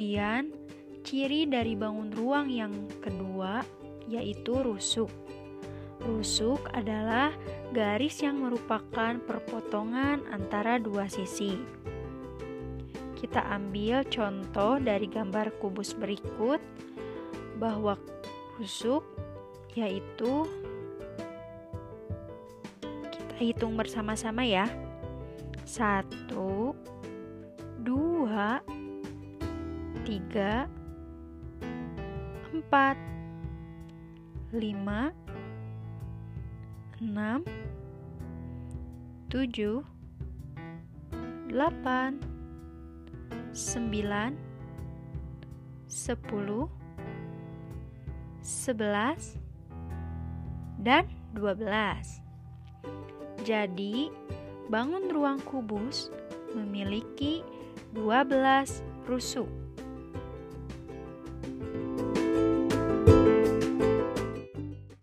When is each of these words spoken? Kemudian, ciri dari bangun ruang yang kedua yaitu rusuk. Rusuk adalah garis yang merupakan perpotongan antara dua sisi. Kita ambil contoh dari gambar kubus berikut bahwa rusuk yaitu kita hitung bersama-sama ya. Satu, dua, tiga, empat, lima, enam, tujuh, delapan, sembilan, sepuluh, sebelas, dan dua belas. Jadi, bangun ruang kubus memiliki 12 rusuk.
Kemudian, 0.00 0.48
ciri 1.04 1.44
dari 1.44 1.76
bangun 1.76 2.08
ruang 2.16 2.48
yang 2.48 2.72
kedua 3.04 3.60
yaitu 4.08 4.56
rusuk. 4.56 5.12
Rusuk 6.00 6.72
adalah 6.72 7.36
garis 7.76 8.24
yang 8.24 8.40
merupakan 8.40 9.20
perpotongan 9.20 10.24
antara 10.32 10.80
dua 10.80 11.04
sisi. 11.04 11.52
Kita 13.12 13.44
ambil 13.52 14.08
contoh 14.08 14.80
dari 14.80 15.04
gambar 15.04 15.52
kubus 15.60 15.92
berikut 15.92 16.64
bahwa 17.60 18.00
rusuk 18.56 19.04
yaitu 19.76 20.48
kita 23.12 23.36
hitung 23.36 23.76
bersama-sama 23.76 24.48
ya. 24.48 24.64
Satu, 25.68 26.72
dua, 27.84 28.64
tiga, 28.64 28.79
empat, 32.56 32.96
lima, 34.54 35.12
enam, 37.04 37.44
tujuh, 39.28 39.84
delapan, 41.52 42.16
sembilan, 43.52 44.32
sepuluh, 45.84 46.64
sebelas, 48.40 49.36
dan 50.80 51.04
dua 51.36 51.52
belas. 51.52 52.24
Jadi, 53.44 54.08
bangun 54.72 55.12
ruang 55.12 55.42
kubus 55.44 56.08
memiliki 56.56 57.44
12 57.90 58.86
rusuk. 59.10 59.59